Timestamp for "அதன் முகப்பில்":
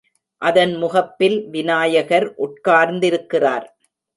0.41-1.37